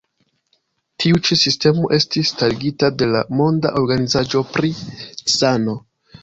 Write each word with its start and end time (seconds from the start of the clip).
Tiu 1.03 1.19
ĉi 1.27 1.35
sistemo 1.41 1.91
estis 1.97 2.31
starigita 2.35 2.89
de 3.03 3.09
la 3.17 3.21
Monda 3.41 3.73
Organizaĵo 3.83 4.43
pri 4.57 4.73
Sano. 5.37 5.79